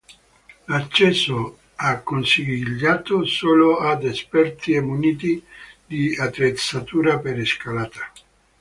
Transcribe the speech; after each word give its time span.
L'accesso 0.67 1.59
e 1.77 2.01
consigliato 2.03 3.23
solo 3.23 3.77
ad 3.77 4.03
esperti 4.03 4.71
e 4.73 4.81
muniti 4.81 5.45
di 5.85 6.15
attrezzatura 6.19 7.19
per 7.19 7.45
scalata. 7.45 8.11